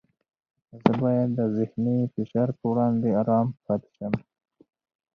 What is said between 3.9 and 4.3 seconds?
شم.